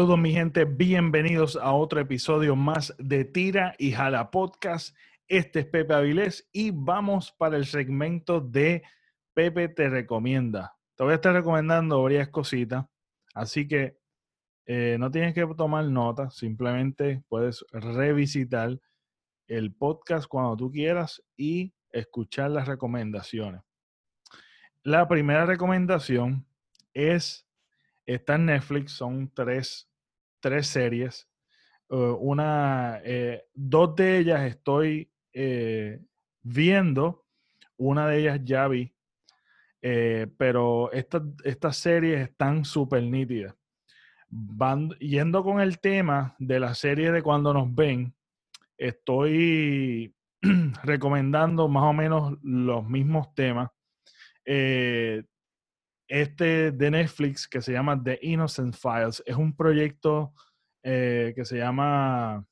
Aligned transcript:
Saludos 0.00 0.18
mi 0.18 0.32
gente, 0.32 0.64
bienvenidos 0.64 1.56
a 1.56 1.74
otro 1.74 2.00
episodio 2.00 2.56
más 2.56 2.94
de 2.98 3.26
Tira 3.26 3.74
y 3.76 3.92
Jala 3.92 4.30
Podcast. 4.30 4.96
Este 5.28 5.60
es 5.60 5.66
Pepe 5.66 5.92
Avilés 5.92 6.48
y 6.52 6.70
vamos 6.70 7.32
para 7.36 7.58
el 7.58 7.66
segmento 7.66 8.40
de 8.40 8.82
Pepe 9.34 9.68
te 9.68 9.90
recomienda. 9.90 10.74
Te 10.94 11.04
voy 11.04 11.12
a 11.12 11.16
estar 11.16 11.34
recomendando 11.34 12.02
varias 12.02 12.30
cositas, 12.30 12.86
así 13.34 13.68
que 13.68 13.98
eh, 14.64 14.96
no 14.98 15.10
tienes 15.10 15.34
que 15.34 15.46
tomar 15.54 15.84
nota, 15.84 16.30
simplemente 16.30 17.22
puedes 17.28 17.62
revisitar 17.70 18.80
el 19.48 19.74
podcast 19.74 20.26
cuando 20.26 20.56
tú 20.56 20.72
quieras 20.72 21.22
y 21.36 21.74
escuchar 21.90 22.52
las 22.52 22.66
recomendaciones. 22.66 23.60
La 24.82 25.06
primera 25.06 25.44
recomendación 25.44 26.46
es, 26.94 27.46
está 28.06 28.36
en 28.36 28.46
Netflix, 28.46 28.92
son 28.92 29.30
tres, 29.34 29.89
tres 30.40 30.66
series. 30.66 31.28
Uh, 31.88 32.16
una, 32.20 33.00
eh, 33.04 33.44
dos 33.52 33.94
de 33.96 34.18
ellas 34.18 34.42
estoy 34.42 35.10
eh, 35.32 36.00
viendo, 36.42 37.26
una 37.76 38.06
de 38.06 38.18
ellas 38.18 38.40
ya 38.44 38.68
vi, 38.68 38.94
eh, 39.82 40.26
pero 40.36 40.92
estas, 40.92 41.22
estas 41.44 41.76
series 41.76 42.20
están 42.20 42.64
súper 42.64 43.02
nítidas. 43.02 43.54
Van, 44.28 44.90
yendo 45.00 45.42
con 45.42 45.60
el 45.60 45.80
tema 45.80 46.36
de 46.38 46.60
la 46.60 46.74
serie 46.74 47.10
de 47.10 47.22
cuando 47.22 47.52
nos 47.52 47.74
ven, 47.74 48.14
estoy 48.76 50.14
recomendando 50.82 51.68
más 51.68 51.84
o 51.84 51.92
menos 51.92 52.38
los 52.42 52.88
mismos 52.88 53.34
temas. 53.34 53.70
Eh, 54.44 55.24
este 56.10 56.72
de 56.72 56.90
Netflix 56.90 57.46
que 57.46 57.62
se 57.62 57.72
llama 57.72 58.02
The 58.02 58.18
Innocent 58.22 58.74
Files 58.74 59.22
es 59.24 59.36
un 59.36 59.54
proyecto 59.54 60.34
eh, 60.82 61.32
que 61.36 61.44
se 61.44 61.58
llama 61.58 62.44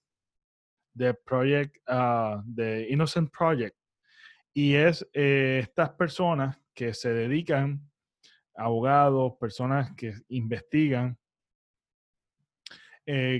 The 0.96 1.14
Project, 1.14 1.76
uh, 1.88 2.40
The 2.54 2.88
Innocent 2.88 3.32
Project. 3.32 3.76
Y 4.54 4.74
es 4.74 5.06
eh, 5.12 5.60
estas 5.62 5.90
personas 5.90 6.56
que 6.72 6.94
se 6.94 7.12
dedican, 7.12 7.90
abogados, 8.54 9.34
personas 9.40 9.92
que 9.96 10.14
investigan 10.28 11.18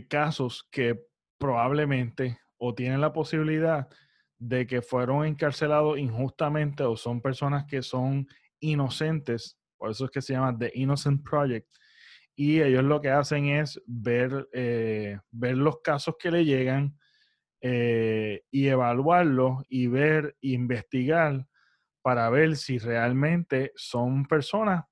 casos 0.09 0.67
que 0.71 0.99
probablemente 1.37 2.39
o 2.57 2.75
tienen 2.75 3.03
la 3.03 3.13
posibilidad 3.13 3.87
de 4.39 4.67
que 4.67 4.83
fueron 4.83 5.27
encarcelados 5.27 5.99
injustamente 5.99 6.85
o 6.85 6.97
son 6.97 7.21
personas 7.21 7.67
que 7.67 7.83
son 7.83 8.27
inocentes, 8.61 9.58
por 9.79 9.91
eso 9.91 10.05
es 10.07 10.11
que 10.11 10.21
se 10.21 10.35
llama 10.35 10.57
The 10.59 10.73
Innocent 10.75 11.23
Project, 11.23 11.69
y 12.41 12.63
ellos 12.63 12.85
lo 12.85 13.01
que 13.01 13.11
hacen 13.11 13.47
es 13.47 13.83
ver, 13.85 14.49
eh, 14.53 15.19
ver 15.33 15.57
los 15.57 15.81
casos 15.83 16.15
que 16.21 16.31
le 16.31 16.45
llegan 16.45 16.97
eh, 17.61 18.45
y 18.53 18.69
evaluarlos 18.69 19.65
y 19.69 19.89
ver, 19.89 20.37
investigar 20.41 21.49
para 22.01 22.31
ver 22.31 22.57
si 22.57 22.79
realmente 22.79 23.73
son 23.75 24.25
personas 24.25 24.85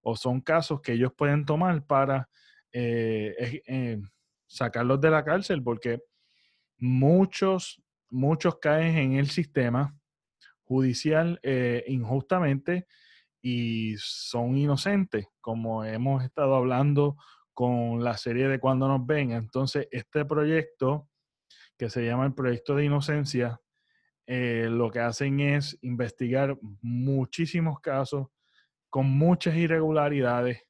o 0.00 0.16
son 0.16 0.40
casos 0.40 0.80
que 0.80 0.94
ellos 0.94 1.12
pueden 1.16 1.44
tomar 1.44 1.86
para 1.86 2.28
eh, 2.72 4.00
sacarlos 4.48 5.00
de 5.00 5.10
la 5.10 5.24
cárcel, 5.24 5.62
porque 5.62 6.00
muchos, 6.78 7.80
muchos 8.10 8.58
caen 8.58 8.96
en 8.96 9.12
el 9.12 9.30
sistema 9.30 9.96
judicial 10.64 11.40
injustamente 11.86 12.88
y 13.40 13.94
son 13.98 14.56
inocentes, 14.56 15.26
como 15.40 15.84
hemos 15.84 16.24
estado 16.24 16.54
hablando 16.54 17.16
con 17.52 18.04
la 18.04 18.16
serie 18.16 18.48
de 18.48 18.60
Cuando 18.60 18.86
nos 18.86 19.04
ven. 19.04 19.32
Entonces, 19.32 19.88
este 19.90 20.24
proyecto, 20.24 21.08
que 21.76 21.90
se 21.90 22.04
llama 22.04 22.26
el 22.26 22.34
Proyecto 22.34 22.74
de 22.74 22.84
Inocencia, 22.84 23.60
eh, 24.26 24.68
lo 24.70 24.90
que 24.90 25.00
hacen 25.00 25.40
es 25.40 25.78
investigar 25.82 26.58
muchísimos 26.82 27.80
casos 27.80 28.28
con 28.90 29.06
muchas 29.06 29.56
irregularidades 29.56 30.62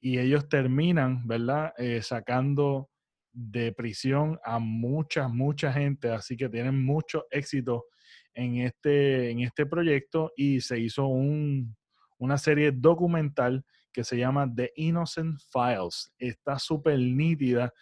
y 0.00 0.18
ellos 0.18 0.48
terminan, 0.48 1.26
¿verdad?, 1.26 1.72
eh, 1.78 2.02
sacando 2.02 2.90
de 3.32 3.72
prisión 3.72 4.38
a 4.44 4.58
mucha, 4.58 5.28
mucha 5.28 5.72
gente, 5.72 6.10
así 6.10 6.36
que 6.36 6.48
tienen 6.48 6.84
mucho 6.84 7.24
éxito 7.30 7.86
en 8.34 8.56
este, 8.56 9.30
en 9.30 9.40
este 9.40 9.64
proyecto 9.64 10.32
y 10.36 10.60
se 10.60 10.78
hizo 10.78 11.06
un, 11.06 11.76
una 12.18 12.38
serie 12.38 12.72
documental 12.72 13.64
que 13.92 14.04
se 14.04 14.16
llama 14.16 14.52
The 14.52 14.72
Innocent 14.76 15.40
Files. 15.50 16.12
Está 16.18 16.58
súper 16.58 16.98
nítida 16.98 17.72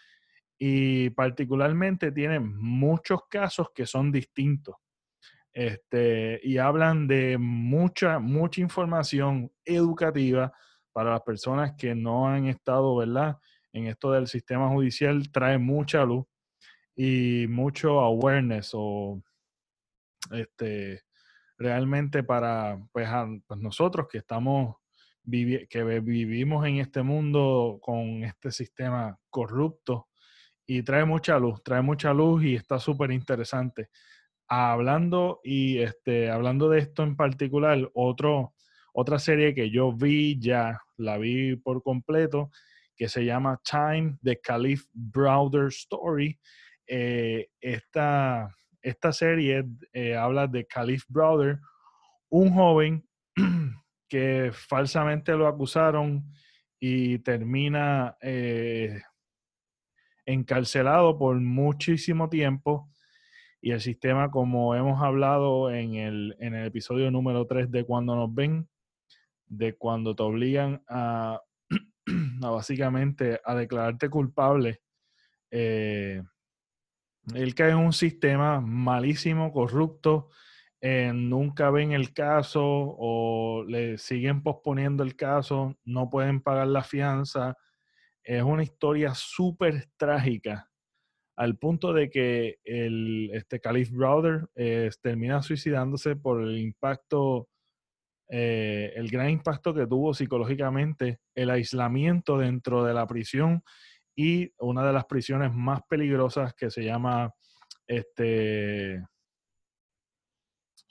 y 0.58 1.10
particularmente 1.10 2.12
tiene 2.12 2.40
muchos 2.40 3.20
casos 3.28 3.68
que 3.74 3.86
son 3.86 4.12
distintos. 4.12 4.76
Este, 5.52 6.38
y 6.42 6.58
hablan 6.58 7.06
de 7.06 7.38
mucha, 7.38 8.18
mucha 8.18 8.60
información 8.60 9.50
educativa 9.64 10.52
para 10.92 11.10
las 11.10 11.22
personas 11.22 11.72
que 11.78 11.94
no 11.94 12.28
han 12.28 12.46
estado, 12.46 12.96
¿verdad? 12.96 13.38
en 13.76 13.88
esto 13.88 14.10
del 14.10 14.26
sistema 14.26 14.70
judicial 14.70 15.30
trae 15.30 15.58
mucha 15.58 16.02
luz 16.02 16.24
y 16.96 17.46
mucho 17.46 18.00
awareness 18.00 18.70
o 18.72 19.22
este 20.30 21.02
realmente 21.56 22.22
para 22.22 22.78
pues, 22.92 23.08
pues 23.46 23.60
nosotros 23.60 24.06
que 24.10 24.18
estamos 24.18 24.76
que 25.28 26.00
vivimos 26.00 26.64
en 26.66 26.76
este 26.76 27.02
mundo 27.02 27.80
con 27.82 28.22
este 28.22 28.52
sistema 28.52 29.18
corrupto 29.28 30.06
y 30.66 30.82
trae 30.82 31.04
mucha 31.04 31.38
luz, 31.38 31.62
trae 31.64 31.82
mucha 31.82 32.12
luz 32.12 32.44
y 32.44 32.54
está 32.54 32.78
súper 32.78 33.10
interesante. 33.10 33.88
Hablando 34.48 35.40
y 35.42 35.78
este 35.78 36.30
hablando 36.30 36.68
de 36.68 36.78
esto 36.78 37.02
en 37.02 37.16
particular, 37.16 37.90
otro 37.94 38.54
otra 38.98 39.18
serie 39.18 39.54
que 39.54 39.70
yo 39.70 39.92
vi 39.92 40.38
ya, 40.40 40.80
la 40.96 41.18
vi 41.18 41.54
por 41.56 41.82
completo, 41.82 42.50
que 42.96 43.10
se 43.10 43.26
llama 43.26 43.60
Time, 43.62 44.16
The 44.22 44.40
Caliph 44.40 44.84
Browder 44.94 45.66
Story. 45.66 46.38
Eh, 46.86 47.48
esta, 47.60 48.48
esta, 48.86 49.12
serie 49.12 49.64
eh, 49.92 50.14
habla 50.14 50.46
de 50.46 50.66
Caliph 50.66 51.02
Browder, 51.08 51.58
un 52.28 52.52
joven 52.52 53.04
que 54.08 54.50
falsamente 54.52 55.32
lo 55.32 55.48
acusaron 55.48 56.24
y 56.78 57.18
termina 57.18 58.16
eh, 58.20 59.02
encarcelado 60.24 61.18
por 61.18 61.40
muchísimo 61.40 62.28
tiempo. 62.28 62.88
Y 63.60 63.72
el 63.72 63.80
sistema, 63.80 64.30
como 64.30 64.76
hemos 64.76 65.02
hablado 65.02 65.70
en 65.72 65.94
el, 65.94 66.36
en 66.38 66.54
el 66.54 66.66
episodio 66.66 67.10
número 67.10 67.46
3 67.46 67.70
de 67.70 67.84
Cuando 67.84 68.14
nos 68.14 68.32
ven, 68.32 68.68
de 69.46 69.74
cuando 69.76 70.14
te 70.14 70.22
obligan 70.22 70.82
a 70.88 71.40
básicamente 72.40 73.40
a 73.44 73.54
declararte 73.56 74.08
culpable, 74.08 74.80
eh, 75.50 76.22
él 77.34 77.54
cae 77.54 77.70
en 77.70 77.78
un 77.78 77.92
sistema 77.92 78.60
malísimo, 78.60 79.52
corrupto, 79.52 80.30
eh, 80.80 81.12
nunca 81.14 81.70
ven 81.70 81.92
el 81.92 82.12
caso 82.12 82.62
o 82.62 83.64
le 83.66 83.98
siguen 83.98 84.42
posponiendo 84.42 85.02
el 85.02 85.16
caso, 85.16 85.76
no 85.84 86.10
pueden 86.10 86.40
pagar 86.40 86.68
la 86.68 86.84
fianza. 86.84 87.56
Es 88.22 88.42
una 88.42 88.62
historia 88.62 89.14
súper 89.14 89.88
trágica, 89.96 90.70
al 91.36 91.56
punto 91.58 91.92
de 91.92 92.10
que 92.10 92.58
el, 92.64 93.30
este 93.32 93.60
Caliph 93.60 93.90
Browder 93.90 94.48
eh, 94.54 94.90
termina 95.02 95.42
suicidándose 95.42 96.16
por 96.16 96.42
el 96.42 96.58
impacto 96.58 97.48
eh, 98.28 98.92
el 98.96 99.08
gran 99.08 99.30
impacto 99.30 99.72
que 99.72 99.86
tuvo 99.86 100.12
psicológicamente 100.12 101.20
el 101.34 101.48
aislamiento 101.48 102.38
dentro 102.38 102.82
de 102.84 102.92
la 102.92 103.06
prisión 103.06 103.62
y 104.16 104.50
una 104.58 104.84
de 104.84 104.92
las 104.94 105.04
prisiones 105.04 105.52
más 105.52 105.82
peligrosas 105.88 106.54
que 106.54 106.70
se 106.70 106.82
llama 106.82 107.32
este 107.86 109.06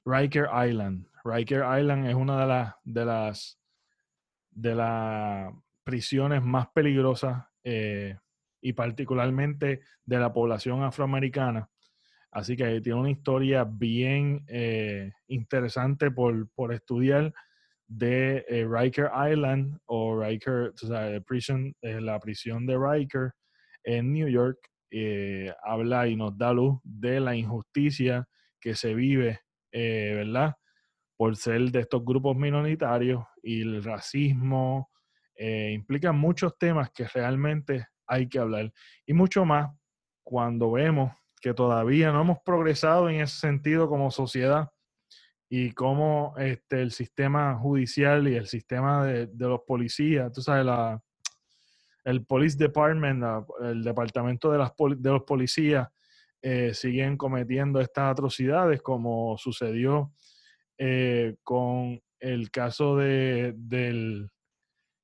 Riker 0.06 0.48
Island. 0.68 1.08
Riker 1.24 1.64
Island 1.80 2.08
es 2.08 2.16
una 2.16 2.40
de 2.40 2.48
las 2.48 2.76
de 2.84 3.06
las 3.06 3.60
de 4.52 4.76
las 4.76 5.54
prisiones 5.84 6.44
más 6.44 6.68
peligrosas 6.70 7.46
eh, 7.64 8.18
y 8.62 8.74
particularmente 8.74 9.82
de 10.06 10.20
la 10.20 10.32
población 10.32 10.84
afroamericana. 10.84 11.70
Así 12.32 12.56
que 12.56 12.82
tiene 12.82 13.00
una 13.00 13.12
historia 13.12 13.64
bien 13.64 14.44
eh, 14.48 15.14
interesante 15.28 16.12
por, 16.12 16.50
estudiar 16.74 17.34
de 17.88 18.46
eh, 18.48 18.68
Riker 18.68 19.10
Island 19.32 19.78
o 19.86 20.20
Riker, 20.20 20.74
o 20.82 20.88
sea, 20.88 21.20
prison, 21.22 21.74
eh, 21.82 22.02
la 22.02 22.20
prisión 22.20 22.66
de 22.66 22.78
Riker 22.78 23.32
en 23.84 24.14
New 24.14 24.28
York. 24.28 24.58
habla 25.64 26.08
y 26.08 26.16
nos 26.16 26.38
da 26.38 26.54
luz 26.54 26.80
de 26.84 27.20
la 27.20 27.36
injusticia 27.36 28.26
que 28.62 28.76
se 28.76 28.94
vive, 28.94 29.42
¿verdad? 29.72 30.56
Por 31.18 31.36
ser 31.36 31.72
de 31.72 31.82
estos 31.82 32.04
grupos 32.06 32.38
minoritarios 32.38 33.24
y 33.44 33.62
el 33.62 33.84
racismo. 33.84 34.90
implica 35.38 36.14
muchos 36.14 36.58
temas 36.58 36.92
que 36.92 37.06
realmente 37.08 37.88
hay 38.08 38.30
que 38.30 38.40
hablar. 38.40 38.72
Y 39.06 39.14
mucho 39.14 39.44
más 39.46 39.70
cuando 40.24 40.72
vemos 40.72 41.12
que 41.42 41.54
todavía 41.54 42.12
no 42.12 42.22
hemos 42.22 42.40
progresado 42.44 43.10
en 43.10 43.22
ese 43.22 43.38
sentido 43.38 43.90
como 43.90 44.12
sociedad 44.12 44.70
y 45.50 45.72
cómo 45.72 46.34
este, 46.38 46.82
el 46.82 46.92
sistema 46.92 47.56
judicial 47.56 48.28
y 48.28 48.36
el 48.36 48.48
sistema 48.48 49.06
de, 49.06 49.30
los 49.38 49.62
policías, 49.62 50.32
tú 50.32 50.42
sabes, 50.42 50.66
la, 50.66 51.02
el 52.04 52.26
Police 52.26 52.58
Department, 52.58 53.24
el 53.62 53.84
departamento 53.84 54.52
de, 54.52 54.58
las, 54.58 54.74
de 54.98 55.12
los 55.12 55.24
policías, 55.24 55.88
eh, 56.42 56.74
siguen 56.74 57.18
cometiendo 57.18 57.80
estas 57.80 58.12
atrocidades 58.12 58.82
como 58.82 59.36
sucedió 59.38 60.14
eh, 60.78 61.38
con 61.44 62.00
el 62.20 62.52
caso 62.52 62.98
de, 62.98 63.54
del 63.56 64.30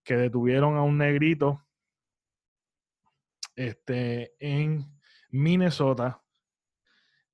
que 0.04 0.18
detuvieron 0.18 0.76
a 0.78 0.84
un 0.84 0.98
negrito 0.98 1.66
este, 3.56 4.34
en 4.40 4.86
Minnesota 5.30 6.21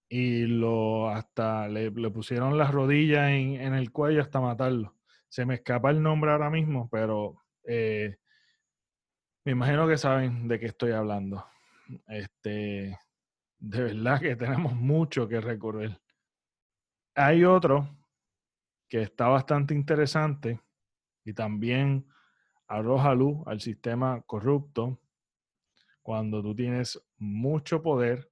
y 0.09 0.45
lo 0.45 1.09
hasta 1.09 1.67
le, 1.67 1.91
pusieron 2.11 2.57
las 2.57 2.71
rodillas 2.71 3.29
en, 3.29 3.73
el 3.73 3.91
cuello 3.91 4.21
hasta 4.21 4.39
matarlo. 4.39 4.95
Se 5.27 5.45
me 5.45 5.55
escapa 5.55 5.89
el 5.89 6.01
nombre 6.01 6.31
ahora 6.31 6.49
mismo, 6.49 6.89
pero 6.89 7.43
eh, 7.63 8.17
me 9.43 9.51
imagino 9.51 9.87
que 9.87 9.97
saben 9.97 10.47
de 10.47 10.59
qué 10.59 10.67
estoy 10.67 10.91
hablando. 10.91 11.45
Este, 12.07 12.97
de 13.59 13.83
verdad 13.83 14.21
que 14.21 14.35
tenemos 14.35 14.73
mucho 14.75 15.27
que 15.27 15.41
recorrer. 15.41 15.99
Hay 17.15 17.43
otro 17.43 17.89
que 18.87 19.01
está 19.01 19.27
bastante 19.27 19.73
interesante 19.73 20.61
y 21.25 21.33
también 21.33 22.07
arroja 22.67 23.13
luz 23.13 23.45
al 23.47 23.59
sistema 23.59 24.21
corrupto 24.21 24.99
cuando 26.01 26.41
tú 26.41 26.55
tienes 26.55 27.01
mucho 27.17 27.81
poder 27.81 28.31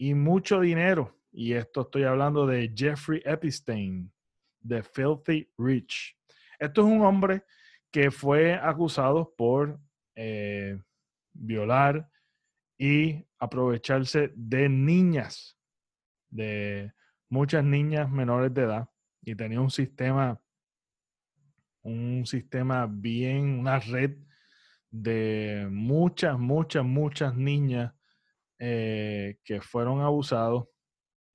y 0.00 0.14
mucho 0.14 0.60
dinero. 0.60 1.14
Y 1.30 1.52
esto 1.52 1.82
estoy 1.82 2.04
hablando 2.04 2.46
de 2.46 2.72
Jeffrey 2.74 3.20
Epstein, 3.22 4.10
de 4.58 4.82
Filthy 4.82 5.46
Rich. 5.58 6.16
Esto 6.58 6.80
es 6.80 6.86
un 6.86 7.02
hombre 7.02 7.44
que 7.90 8.10
fue 8.10 8.54
acusado 8.54 9.34
por 9.36 9.78
eh, 10.14 10.80
violar 11.34 12.10
y 12.78 13.26
aprovecharse 13.38 14.32
de 14.34 14.70
niñas, 14.70 15.58
de 16.30 16.94
muchas 17.28 17.62
niñas 17.62 18.10
menores 18.10 18.54
de 18.54 18.62
edad. 18.62 18.88
Y 19.20 19.34
tenía 19.34 19.60
un 19.60 19.70
sistema, 19.70 20.40
un 21.82 22.24
sistema 22.24 22.88
bien, 22.90 23.58
una 23.60 23.78
red 23.78 24.16
de 24.90 25.68
muchas, 25.70 26.38
muchas, 26.38 26.86
muchas 26.86 27.36
niñas 27.36 27.92
eh, 28.62 29.38
que 29.42 29.62
fueron 29.62 30.02
abusados 30.02 30.68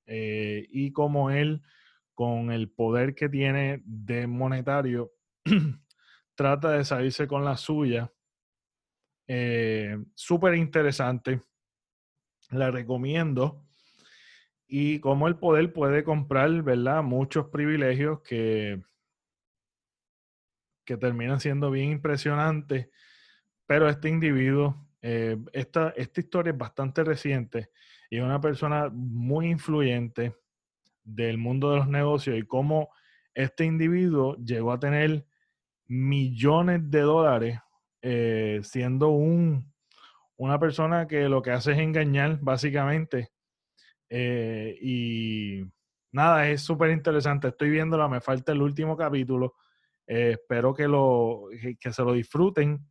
eh, 0.06 0.68
y 0.70 0.92
como 0.92 1.32
él, 1.32 1.64
con 2.14 2.52
el 2.52 2.70
poder 2.70 3.16
que 3.16 3.30
tiene 3.30 3.82
de 3.84 4.28
monetario, 4.28 5.12
trata 6.36 6.74
de 6.74 6.86
salirse 6.86 7.28
con 7.28 7.44
la 7.44 7.58
suya. 7.58 8.14
Eh, 9.28 9.98
Súper 10.14 10.54
interesante. 10.54 11.42
La 12.52 12.70
recomiendo. 12.70 13.66
Y 14.68 15.00
como 15.00 15.28
el 15.28 15.38
poder 15.38 15.74
puede 15.74 16.04
comprar, 16.04 16.62
¿verdad? 16.62 17.02
Muchos 17.02 17.48
privilegios 17.48 18.22
que, 18.22 18.84
que 20.86 20.96
terminan 20.96 21.40
siendo 21.40 21.72
bien 21.72 21.90
impresionantes. 21.90 22.88
Pero 23.66 23.90
este 23.90 24.10
individuo 24.10 24.88
eh, 25.08 25.38
esta, 25.54 25.90
esta 25.90 26.20
historia 26.20 26.52
es 26.52 26.58
bastante 26.58 27.04
reciente 27.04 27.70
y 28.10 28.18
es 28.18 28.24
una 28.24 28.42
persona 28.42 28.90
muy 28.92 29.52
influyente 29.52 30.36
del 31.04 31.38
mundo 31.38 31.70
de 31.70 31.78
los 31.78 31.88
negocios 31.88 32.36
y 32.36 32.42
cómo 32.42 32.90
este 33.36 33.66
individuo 33.66 34.36
llegó 34.38 34.72
a 34.72 34.80
tener 34.80 35.28
millones 35.86 36.90
de 36.90 37.02
dólares 37.02 37.60
eh, 38.02 38.62
siendo 38.64 39.10
un, 39.10 39.72
una 40.38 40.58
persona 40.58 41.06
que 41.06 41.30
lo 41.30 41.44
que 41.44 41.52
hace 41.52 41.74
es 41.74 41.78
engañar 41.78 42.40
básicamente. 42.42 43.32
Eh, 44.10 44.76
y 44.82 45.66
nada, 46.12 46.50
es 46.50 46.64
súper 46.64 46.90
interesante. 46.90 47.50
Estoy 47.50 47.70
viéndola, 47.70 48.08
me 48.08 48.22
falta 48.22 48.54
el 48.54 48.62
último 48.64 48.98
capítulo. 48.98 49.54
espero 50.08 50.74
que, 50.74 50.88
lo, 50.88 51.50
que 51.80 51.94
se 51.94 52.02
lo 52.02 52.14
disfruten 52.14 52.88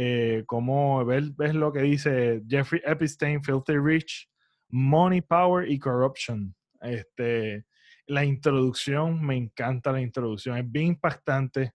eh, 0.00 0.44
como 0.46 1.04
ves, 1.04 1.32
lo 1.54 1.72
que 1.72 1.82
dice 1.82 2.44
Jeffrey 2.48 2.80
Epstein, 2.84 3.42
Filthy 3.42 3.78
Rich, 3.78 4.30
Money, 4.68 5.22
Power 5.22 5.68
y 5.68 5.76
Corruption. 5.80 6.54
Este, 6.80 7.66
la 8.06 8.24
introducción, 8.24 9.20
me 9.20 9.36
encanta 9.36 9.90
la 9.90 10.00
introducción, 10.00 10.56
es 10.56 10.70
bien 10.70 10.86
impactante. 10.86 11.72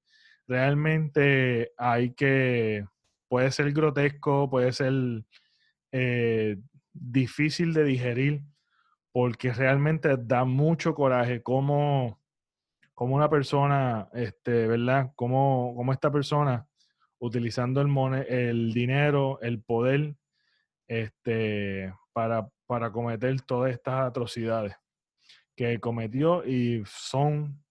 Realmente 0.47 1.73
hay 1.77 2.13
que, 2.13 2.85
puede 3.27 3.51
ser 3.51 3.73
grotesco, 3.73 4.49
puede 4.49 4.71
ser 4.71 4.93
eh, 5.91 6.55
difícil 6.93 7.73
de 7.73 7.83
digerir, 7.83 8.41
porque 9.11 9.51
realmente 9.51 10.15
da 10.17 10.45
mucho 10.45 10.95
coraje 10.95 11.43
cómo, 11.43 12.21
cómo 12.93 13.17
una 13.17 13.29
persona, 13.29 14.07
este, 14.13 14.65
¿verdad? 14.65 15.11
Cómo, 15.17 15.73
cómo 15.75 15.91
esta 15.91 16.09
persona 16.09 16.69
utilizando 17.23 17.79
el, 17.79 18.25
el 18.27 18.73
dinero, 18.73 19.39
el 19.41 19.61
poder, 19.61 20.13
este, 20.89 21.93
para, 22.11 22.49
para 22.65 22.91
cometer 22.91 23.39
todas 23.41 23.71
estas 23.71 24.01
atrocidades 24.01 24.75
que 25.55 25.79
cometió 25.79 26.45
y 26.45 26.83
son 26.85 27.63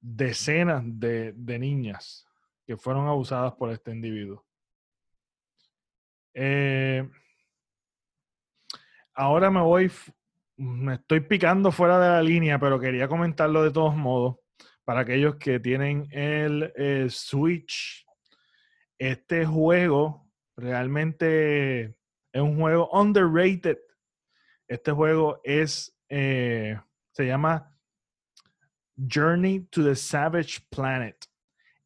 decenas 0.00 0.82
de, 0.82 1.34
niñas 1.58 2.26
que 2.66 2.78
fueron 2.78 3.06
abusadas 3.06 3.52
por 3.52 3.70
este 3.70 3.90
individuo. 3.90 4.46
Eh, 6.32 7.06
ahora 9.12 9.50
me 9.50 9.60
voy, 9.60 9.92
me 10.56 10.94
estoy 10.94 11.20
picando 11.20 11.70
fuera 11.70 11.98
de 11.98 12.08
la 12.08 12.22
línea, 12.22 12.58
pero 12.58 12.80
quería 12.80 13.08
comentarlo 13.08 13.62
de 13.62 13.72
todos 13.72 13.94
modos 13.94 14.39
para 14.90 15.02
aquellos 15.02 15.36
que 15.36 15.60
tienen 15.60 16.08
el, 16.10 16.72
eh, 16.74 17.06
Switch. 17.10 18.04
Este 18.98 19.46
juego 19.46 20.28
realmente 20.56 21.94
es 22.32 22.42
un 22.42 22.58
juego 22.58 22.90
underrated. 22.90 23.78
Este 24.66 24.90
juego 24.90 25.40
es, 25.44 25.96
eh, 26.08 26.76
se 27.12 27.24
llama 27.24 27.72
Journey 28.96 29.60
to 29.70 29.84
the 29.84 29.94
Savage 29.94 30.58
Planet. 30.68 31.24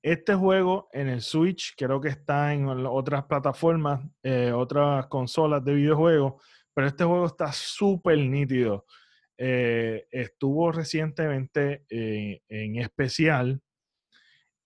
Este 0.00 0.34
juego 0.34 0.88
en 0.90 1.08
el 1.08 1.20
Switch, 1.20 1.74
creo 1.76 2.00
que 2.00 2.08
está 2.08 2.54
en 2.54 2.66
otras 2.86 3.24
plataformas, 3.24 4.00
eh, 4.22 4.50
otras 4.50 5.08
consolas 5.08 5.62
de 5.62 5.74
videojuegos, 5.74 6.42
pero 6.72 6.86
este 6.86 7.04
juego 7.04 7.26
está 7.26 7.52
súper 7.52 8.16
nítido. 8.16 8.86
Estuvo 9.36 10.70
recientemente 10.70 11.84
eh, 11.90 12.40
especial 12.78 13.60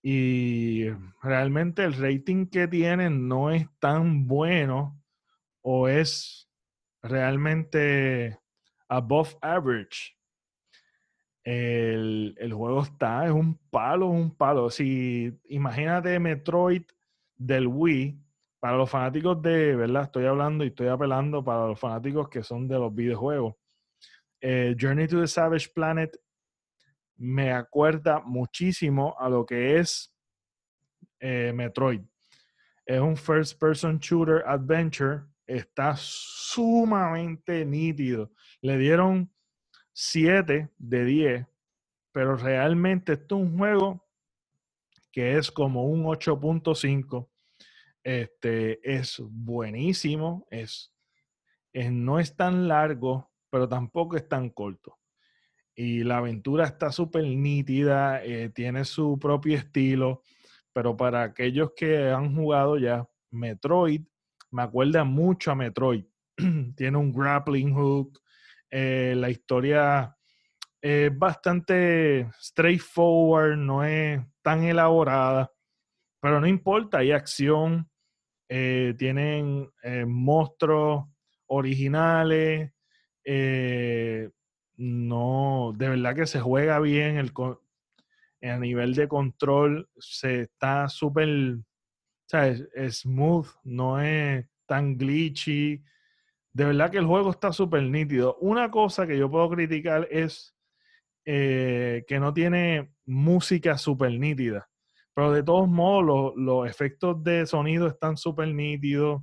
y 0.01 0.89
realmente 1.21 1.83
el 1.83 1.93
rating 1.93 2.47
que 2.47 2.67
tienen 2.67 3.27
no 3.27 3.51
es 3.51 3.67
tan 3.79 4.27
bueno 4.27 5.01
o 5.61 5.87
es 5.87 6.49
realmente 7.01 8.39
above 8.87 9.35
average. 9.41 10.15
El, 11.43 12.35
el, 12.37 12.53
juego 12.53 12.83
está, 12.83 13.25
es 13.25 13.31
un 13.31 13.57
palo, 13.69 14.07
un 14.07 14.35
palo. 14.35 14.69
Si 14.69 15.33
imagínate 15.49 16.19
Metroid 16.19 16.83
del 17.35 17.67
Wii, 17.67 18.19
para 18.59 18.77
los 18.77 18.89
fanáticos 18.89 19.41
de, 19.41 19.75
¿verdad? 19.75 20.03
Estoy 20.03 20.25
hablando 20.25 20.63
y 20.63 20.67
estoy 20.67 20.87
apelando 20.87 21.43
para 21.43 21.67
los 21.67 21.79
fanáticos 21.79 22.29
que 22.29 22.43
son 22.43 22.67
de 22.67 22.77
los 22.77 22.93
videojuegos. 22.93 23.55
Eh, 24.41 24.75
Journey 24.79 25.07
to 25.07 25.21
the 25.21 25.27
Savage 25.27 25.69
Planet 25.73 26.15
me 27.19 27.51
acuerda 27.51 28.21
muchísimo 28.21 29.15
a 29.19 29.29
lo 29.29 29.45
que 29.45 29.77
es 29.77 30.13
eh, 31.19 31.51
Metroid. 31.53 32.01
Es 32.85 32.99
un 32.99 33.17
first 33.17 33.59
person 33.59 33.99
shooter 33.99 34.43
adventure. 34.47 35.23
Está 35.45 35.95
sumamente 35.97 37.65
nítido. 37.65 38.31
Le 38.61 38.77
dieron 38.77 39.31
7 39.91 40.69
de 40.77 41.05
10, 41.05 41.47
pero 42.13 42.37
realmente 42.37 43.13
esto 43.13 43.35
es 43.35 43.41
un 43.43 43.57
juego 43.57 44.07
que 45.11 45.37
es 45.37 45.51
como 45.51 45.85
un 45.85 46.03
8.5. 46.05 47.27
Este 48.01 48.79
es 48.89 49.21
buenísimo, 49.29 50.47
es, 50.49 50.93
es, 51.73 51.91
no 51.91 52.17
es 52.17 52.33
tan 52.35 52.67
largo, 52.67 53.29
pero 53.49 53.67
tampoco 53.67 54.15
es 54.15 54.27
tan 54.27 54.49
corto. 54.49 54.98
Y 55.81 56.03
la 56.03 56.17
aventura 56.17 56.65
está 56.65 56.91
súper 56.91 57.23
nítida, 57.23 58.21
eh, 58.21 58.49
tiene 58.49 58.83
su 58.83 59.17
propio 59.17 59.55
estilo, 59.55 60.23
pero 60.73 60.97
para 60.97 61.23
aquellos 61.23 61.71
que 61.73 62.09
han 62.09 62.35
jugado 62.35 62.77
ya, 62.77 63.07
Metroid. 63.31 64.01
Me 64.51 64.63
acuerda 64.63 65.05
mucho 65.05 65.51
a 65.51 65.55
Metroid. 65.55 66.03
Tiene 66.75 66.97
un 66.97 67.13
grappling 67.13 67.73
hook. 67.73 68.19
Eh, 68.69 69.13
la 69.15 69.29
historia 69.29 70.13
es 70.81 71.17
bastante 71.17 72.29
straightforward, 72.41 73.55
no 73.55 73.81
es 73.85 74.19
tan 74.41 74.65
elaborada, 74.65 75.49
pero 76.19 76.41
no 76.41 76.47
importa, 76.47 76.97
hay 76.97 77.13
acción, 77.13 77.89
eh, 78.49 78.95
tienen 78.97 79.71
monstruos 80.05 81.05
originales, 81.45 82.69
no, 84.79 85.48
de 85.73 85.89
verdad 85.89 86.15
que 86.15 86.27
se 86.27 86.39
juega 86.39 86.79
bien, 86.79 87.17
el, 87.17 87.31
a 88.41 88.57
nivel 88.57 88.95
de 88.95 89.07
control 89.07 89.89
se 89.97 90.41
está 90.41 90.87
súper, 90.87 91.57
smooth, 92.89 93.47
no 93.63 93.99
es 94.01 94.45
tan 94.65 94.97
glitchy. 94.97 95.83
De 96.53 96.65
verdad 96.65 96.91
que 96.91 96.97
el 96.97 97.05
juego 97.05 97.31
está 97.31 97.51
súper 97.51 97.83
nítido. 97.83 98.37
Una 98.39 98.69
cosa 98.69 99.07
que 99.07 99.17
yo 99.17 99.29
puedo 99.29 99.49
criticar 99.49 100.07
es 100.11 100.55
eh, 101.25 102.05
que 102.07 102.19
no 102.19 102.33
tiene 102.33 102.93
música 103.05 103.77
súper 103.77 104.11
nítida. 104.13 104.69
Pero 105.13 105.31
de 105.31 105.43
todos 105.43 105.67
modos, 105.67 106.33
los 106.35 106.67
efectos 106.67 107.23
de 107.23 107.45
sonido 107.45 107.87
están 107.87 108.15
súper 108.15 108.47
nítidos. 108.47 109.21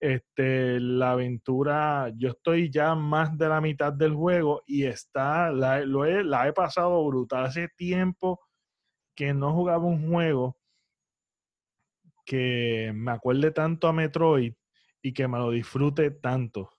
Este, 0.00 0.80
la 0.80 1.12
aventura, 1.12 2.10
yo 2.16 2.30
estoy 2.30 2.70
ya 2.70 2.94
más 2.94 3.36
de 3.36 3.48
la 3.48 3.60
mitad 3.60 3.92
del 3.92 4.14
juego 4.14 4.62
y 4.66 4.84
está, 4.84 5.52
la, 5.52 5.80
lo 5.80 6.06
he, 6.06 6.24
la 6.24 6.48
he 6.48 6.54
pasado 6.54 7.06
brutal. 7.06 7.44
Hace 7.44 7.68
tiempo 7.76 8.40
que 9.14 9.34
no 9.34 9.52
jugaba 9.52 9.84
un 9.84 10.08
juego 10.08 10.56
que 12.24 12.92
me 12.94 13.10
acuerde 13.12 13.50
tanto 13.50 13.88
a 13.88 13.92
Metroid 13.92 14.54
y 15.02 15.12
que 15.12 15.28
me 15.28 15.38
lo 15.38 15.50
disfrute 15.50 16.10
tanto. 16.10 16.70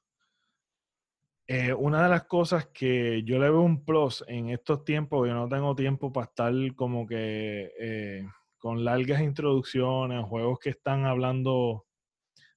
Eh, 1.48 1.74
una 1.74 2.04
de 2.04 2.10
las 2.10 2.24
cosas 2.24 2.68
que 2.68 3.24
yo 3.24 3.38
le 3.38 3.50
veo 3.50 3.62
un 3.62 3.84
plus 3.84 4.24
en 4.28 4.50
estos 4.50 4.86
tiempos, 4.86 5.28
yo 5.28 5.34
no 5.34 5.50
tengo 5.50 5.76
tiempo 5.76 6.12
para 6.12 6.28
estar 6.28 6.54
como 6.76 7.06
que 7.06 7.72
eh, 7.80 8.26
con 8.58 8.86
largas 8.86 9.22
introducciones, 9.22 10.24
juegos 10.26 10.60
que 10.60 10.70
están 10.70 11.06
hablando 11.06 11.86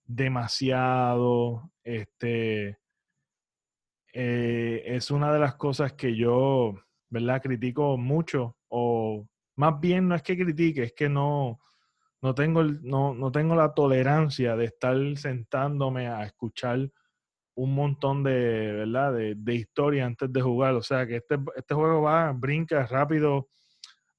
demasiado, 0.04 1.72
este, 1.82 2.78
eh, 4.12 4.82
es 4.86 5.10
una 5.10 5.32
de 5.32 5.40
las 5.40 5.56
cosas 5.56 5.94
que 5.94 6.16
yo, 6.16 6.74
¿verdad? 7.08 7.42
Critico 7.42 7.96
mucho, 7.96 8.56
o 8.68 9.26
más 9.56 9.80
bien 9.80 10.08
no 10.08 10.14
es 10.14 10.22
que 10.22 10.36
critique, 10.36 10.84
es 10.84 10.92
que 10.92 11.08
no, 11.08 11.60
no 12.22 12.34
tengo, 12.34 12.62
no, 12.64 13.14
no 13.14 13.32
tengo 13.32 13.54
la 13.54 13.74
tolerancia 13.74 14.56
de 14.56 14.66
estar 14.66 14.96
sentándome 15.16 16.08
a 16.08 16.24
escuchar 16.24 16.90
un 17.56 17.74
montón 17.74 18.22
de, 18.24 18.72
¿verdad? 18.72 19.12
De, 19.14 19.34
de, 19.36 19.54
historia 19.54 20.06
antes 20.06 20.32
de 20.32 20.40
jugar. 20.40 20.74
O 20.74 20.82
sea 20.82 21.06
que 21.06 21.16
este, 21.16 21.36
este 21.56 21.74
juego 21.74 22.02
va, 22.02 22.32
brinca 22.32 22.86
rápido 22.86 23.48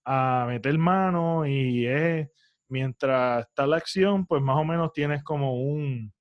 a 0.05 0.45
meter 0.47 0.77
mano 0.77 1.45
y 1.45 1.87
es, 1.87 2.29
mientras 2.69 3.45
está 3.47 3.67
la 3.67 3.77
acción, 3.77 4.25
pues 4.25 4.41
más 4.41 4.57
o 4.57 4.63
menos 4.63 4.91
tienes 4.93 5.23
como 5.23 5.61
un, 5.61 6.13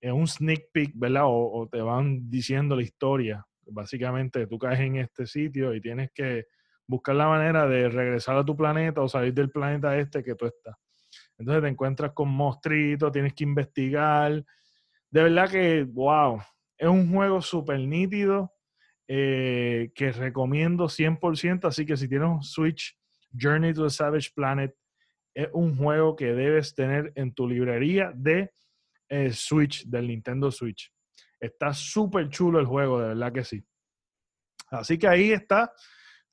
eh, 0.00 0.12
un 0.12 0.26
sneak 0.26 0.70
peek, 0.72 0.92
¿verdad? 0.94 1.24
O, 1.26 1.68
te 1.70 1.80
van 1.80 2.30
diciendo 2.30 2.76
la 2.76 2.82
historia. 2.82 3.46
Básicamente 3.66 4.46
tú 4.46 4.58
caes 4.58 4.80
en 4.80 4.96
este 4.96 5.26
sitio 5.26 5.74
y 5.74 5.80
tienes 5.80 6.10
que 6.12 6.46
buscar 6.86 7.14
la 7.14 7.28
manera 7.28 7.68
de 7.68 7.88
regresar 7.88 8.36
a 8.36 8.44
tu 8.44 8.56
planeta 8.56 9.00
o 9.00 9.08
salir 9.08 9.32
del 9.32 9.50
planeta 9.50 9.96
este 9.96 10.24
que 10.24 10.34
tú 10.34 10.46
estás. 10.46 10.74
Entonces 11.38 11.62
te 11.62 11.68
encuentras 11.68 12.12
con 12.12 12.28
monstruitos, 12.28 13.12
tienes 13.12 13.34
que 13.34 13.44
investigar. 13.44 14.44
De 15.10 15.22
verdad 15.22 15.50
que, 15.50 15.84
wow, 15.84 16.40
es 16.76 16.88
un 16.88 17.12
juego 17.12 17.40
súper 17.40 17.78
nítido 17.80 18.52
eh, 19.06 19.90
que 19.94 20.12
recomiendo 20.12 20.88
100%. 20.88 21.68
Así 21.68 21.84
que 21.84 21.96
si 21.96 22.08
tienes 22.08 22.28
un 22.28 22.42
Switch 22.42 22.96
Journey 23.38 23.72
to 23.72 23.84
the 23.84 23.90
Savage 23.90 24.30
Planet, 24.34 24.74
es 25.34 25.48
un 25.52 25.76
juego 25.76 26.16
que 26.16 26.32
debes 26.32 26.74
tener 26.74 27.12
en 27.14 27.32
tu 27.32 27.48
librería 27.48 28.12
de 28.14 28.52
eh, 29.08 29.32
Switch, 29.32 29.84
del 29.86 30.08
Nintendo 30.08 30.50
Switch. 30.50 30.92
Está 31.38 31.72
súper 31.72 32.28
chulo 32.28 32.60
el 32.60 32.66
juego, 32.66 33.00
de 33.00 33.08
verdad 33.08 33.32
que 33.32 33.44
sí. 33.44 33.64
Así 34.70 34.98
que 34.98 35.08
ahí 35.08 35.32
está. 35.32 35.72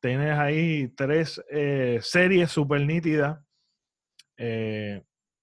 Tienes 0.01 0.38
ahí 0.38 0.89
tres 0.89 1.42
eh, 1.50 2.00
series 2.01 2.51
súper 2.51 2.82
nítidas. 2.82 3.39
Eh, 4.38 5.01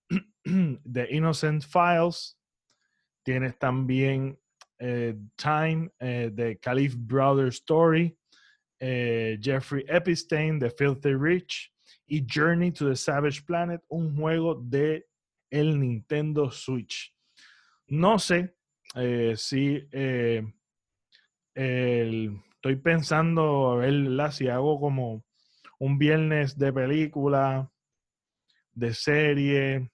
The 0.45 1.09
Innocent 1.11 1.65
Files. 1.65 2.39
Tienes 3.25 3.59
también 3.59 4.39
Time, 5.37 5.91
The 5.99 6.59
Caliph 6.61 6.95
Brother 6.95 7.49
Story. 7.49 8.15
Jeffrey 8.79 9.83
Epstein, 9.89 10.59
The 10.59 10.69
Filthy 10.69 11.15
Rich 11.15 11.74
y 12.07 12.27
Journey 12.29 12.73
to 12.73 12.89
the 12.89 12.97
Savage 12.97 13.43
Planet, 13.47 13.83
un 13.89 14.17
juego 14.17 14.55
de 14.55 15.07
el 15.51 15.79
Nintendo 15.79 16.51
Switch. 16.51 17.15
No 17.87 18.19
sé 18.19 18.57
eh, 18.97 19.35
si 19.37 19.89
eh, 19.93 20.43
estoy 21.55 22.77
pensando 22.77 23.73
a 23.73 23.77
ver 23.77 24.33
si 24.33 24.49
hago 24.49 24.81
como 24.81 25.25
un 25.79 25.99
viernes 25.99 26.59
de 26.59 26.73
película, 26.73 27.71
de 28.73 28.95
serie 28.95 29.91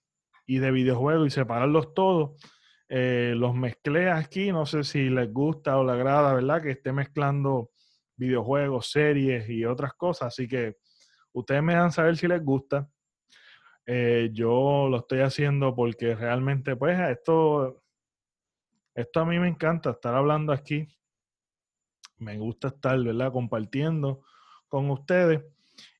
y 0.46 0.58
de 0.58 0.70
videojuego 0.70 1.26
y 1.26 1.30
separarlos 1.30 1.94
todos. 1.94 2.40
Eh, 2.88 3.34
los 3.36 3.54
mezclé 3.54 4.10
aquí, 4.10 4.50
no 4.50 4.66
sé 4.66 4.82
si 4.82 5.10
les 5.10 5.32
gusta 5.32 5.78
o 5.78 5.84
les 5.84 5.94
agrada, 5.94 6.34
¿verdad? 6.34 6.62
Que 6.62 6.72
esté 6.72 6.92
mezclando 6.92 7.70
videojuegos, 8.16 8.90
series 8.90 9.48
y 9.48 9.64
otras 9.64 9.94
cosas. 9.94 10.28
Así 10.28 10.48
que 10.48 10.76
Ustedes 11.32 11.62
me 11.62 11.74
dan 11.74 11.92
saber 11.92 12.16
si 12.16 12.26
les 12.26 12.42
gusta. 12.42 12.88
Eh, 13.86 14.30
yo 14.32 14.88
lo 14.88 14.98
estoy 14.98 15.20
haciendo 15.20 15.74
porque 15.74 16.14
realmente, 16.14 16.76
pues, 16.76 16.98
esto, 16.98 17.82
esto 18.94 19.20
a 19.20 19.24
mí 19.24 19.38
me 19.38 19.48
encanta 19.48 19.90
estar 19.90 20.14
hablando 20.14 20.52
aquí. 20.52 20.86
Me 22.18 22.38
gusta 22.38 22.68
estar, 22.68 23.02
¿verdad? 23.02 23.32
Compartiendo 23.32 24.22
con 24.68 24.90
ustedes. 24.90 25.42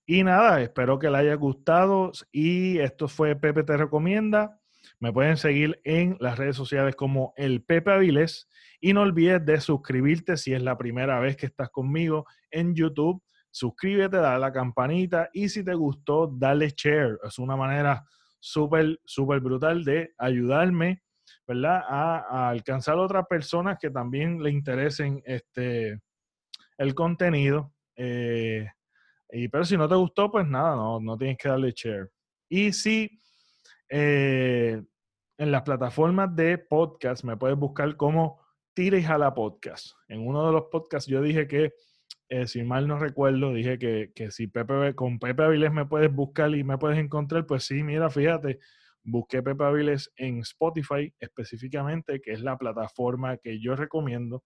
Y 0.06 0.22
nada, 0.24 0.60
espero 0.60 0.98
que 0.98 1.08
les 1.08 1.20
haya 1.20 1.34
gustado. 1.34 2.12
Y 2.32 2.78
esto 2.78 3.08
fue 3.08 3.36
Pepe 3.36 3.62
Te 3.62 3.76
Recomienda. 3.76 4.60
Me 4.98 5.12
pueden 5.12 5.36
seguir 5.36 5.80
en 5.84 6.16
las 6.20 6.38
redes 6.38 6.56
sociales 6.56 6.96
como 6.96 7.32
el 7.36 7.62
Pepe 7.62 7.92
Avilés. 7.92 8.48
Y 8.80 8.92
no 8.92 9.02
olvides 9.02 9.44
de 9.44 9.60
suscribirte 9.60 10.36
si 10.36 10.52
es 10.52 10.62
la 10.62 10.76
primera 10.76 11.20
vez 11.20 11.36
que 11.36 11.46
estás 11.46 11.70
conmigo 11.70 12.26
en 12.50 12.74
YouTube 12.74 13.22
suscríbete, 13.50 14.16
dale 14.16 14.36
a 14.36 14.38
la 14.38 14.52
campanita 14.52 15.28
y 15.32 15.48
si 15.48 15.64
te 15.64 15.74
gustó, 15.74 16.26
dale 16.26 16.72
share. 16.76 17.18
Es 17.24 17.38
una 17.38 17.56
manera 17.56 18.04
súper, 18.38 19.00
súper 19.04 19.40
brutal 19.40 19.84
de 19.84 20.14
ayudarme, 20.18 21.02
¿verdad? 21.46 21.82
A, 21.86 22.48
alcanzar 22.50 22.96
a 22.96 23.02
otras 23.02 23.26
personas 23.26 23.78
que 23.80 23.90
también 23.90 24.42
le 24.42 24.50
interesen 24.50 25.22
este, 25.24 26.00
el 26.78 26.94
contenido. 26.94 27.72
Eh, 27.96 28.66
y, 29.30 29.48
pero 29.48 29.64
si 29.64 29.76
no 29.76 29.88
te 29.88 29.94
gustó, 29.94 30.30
pues 30.30 30.46
nada, 30.46 30.74
no, 30.76 31.00
no 31.00 31.16
tienes 31.16 31.38
que 31.38 31.48
darle 31.48 31.72
share. 31.74 32.10
Y 32.48 32.72
si 32.72 33.10
eh, 33.88 34.82
en 35.38 35.50
las 35.50 35.62
plataformas 35.62 36.34
de 36.36 36.58
podcast 36.58 37.24
me 37.24 37.36
puedes 37.36 37.56
buscar 37.56 37.96
como 37.96 38.40
Tira 38.74 38.98
y 38.98 39.02
Jala 39.02 39.34
Podcast. 39.34 39.92
En 40.08 40.26
uno 40.26 40.46
de 40.46 40.52
los 40.52 40.64
podcasts 40.70 41.10
yo 41.10 41.22
dije 41.22 41.48
que 41.48 41.72
eh, 42.32 42.46
si 42.46 42.62
mal 42.62 42.86
no 42.86 42.96
recuerdo, 42.96 43.52
dije 43.52 43.76
que, 43.76 44.30
si 44.30 44.46
Pepe, 44.46 44.94
con 44.94 45.18
Pepe 45.18 45.42
Avilés 45.42 45.72
me 45.72 45.84
puedes 45.84 46.14
buscar 46.14 46.54
y 46.54 46.62
me 46.62 46.78
puedes 46.78 46.96
encontrar, 46.98 47.44
pues 47.44 47.64
sí, 47.64 47.82
mira, 47.82 48.08
fíjate, 48.08 48.60
busqué 49.02 49.42
Pepe 49.42 49.64
Avilés 49.64 50.12
en 50.14 50.38
Spotify 50.38 51.12
específicamente, 51.18 52.20
que 52.20 52.30
es 52.30 52.40
la 52.40 52.56
plataforma 52.56 53.36
que 53.38 53.60
yo 53.60 53.74
recomiendo. 53.74 54.44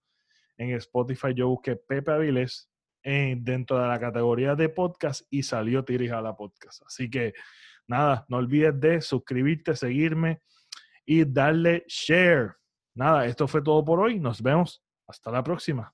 En 0.57 0.71
Spotify 0.71 1.35
yo 1.35 1.47
busqué 1.49 1.75
Pepe 1.75 2.11
Avilés 2.11 2.71
dentro 3.03 3.79
de 3.79 3.87
la 3.87 3.99
categoría 3.99 4.55
de 4.55 4.69
podcast 4.69 5.21
y 5.29 5.43
salió 5.43 5.85
Tiris 5.85 6.11
a 6.11 6.21
la 6.21 6.35
podcast. 6.35 6.81
Así 6.87 7.07
que 7.07 7.33
nada, 7.87 8.25
no 8.29 8.37
olvides 8.37 8.79
de 8.79 8.99
suscribirte, 8.99 9.75
seguirme 9.75 10.41
y 11.05 11.23
darle 11.23 11.85
share. 11.87 12.55
Nada, 12.95 13.27
esto 13.27 13.47
fue 13.47 13.61
todo 13.61 13.85
por 13.85 13.99
hoy. 13.99 14.19
Nos 14.19 14.41
vemos. 14.41 14.81
Hasta 15.07 15.29
la 15.29 15.43
próxima. 15.43 15.91